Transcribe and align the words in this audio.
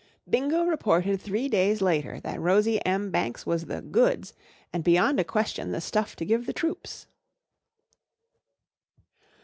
B 0.27 0.39
INGO 0.39 0.63
reported 0.65 1.21
three 1.21 1.47
days 1.47 1.79
later 1.79 2.19
that 2.21 2.41
Rosie 2.41 2.83
M. 2.87 3.11
Banks 3.11 3.45
was 3.45 3.65
the 3.67 3.83
goods 3.83 4.33
and 4.73 4.83
beyond 4.83 5.19
a 5.19 5.23
question 5.23 5.69
the 5.69 5.79
stuff 5.79 6.15
to 6.15 6.25
give 6.25 6.47
the 6.47 6.53
troops. 6.53 7.05